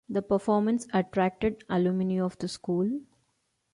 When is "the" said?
0.09-0.23, 2.39-2.47